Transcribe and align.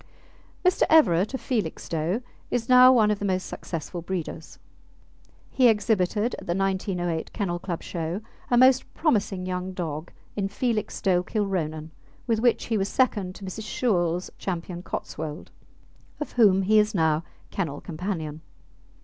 Mr. 0.65 0.81
Everett, 0.89 1.35
of 1.35 1.41
Felixstowe, 1.41 2.23
is 2.49 2.67
now 2.67 2.91
one 2.91 3.11
of 3.11 3.19
the 3.19 3.23
most 3.23 3.45
successful 3.45 4.01
breeders. 4.01 4.57
He 5.51 5.67
exhibited 5.67 6.33
at 6.39 6.47
the 6.47 6.55
1908 6.55 7.31
Kennel 7.33 7.59
Club 7.59 7.83
show 7.83 8.21
a 8.49 8.57
most 8.57 8.91
promising 8.95 9.45
young 9.45 9.73
dog 9.73 10.11
in 10.35 10.47
Felixstowe 10.47 11.21
Kilronan, 11.21 11.91
with 12.25 12.39
which 12.39 12.65
he 12.65 12.79
was 12.79 12.89
second 12.89 13.35
to 13.35 13.45
Mrs. 13.45 13.65
Shewell's 13.65 14.31
Ch. 14.39 14.47
Cotswold, 14.83 15.51
of 16.19 16.31
whom 16.31 16.63
he 16.63 16.79
is 16.79 16.95
now 16.95 17.23
kennel 17.51 17.79
companion. 17.79 18.41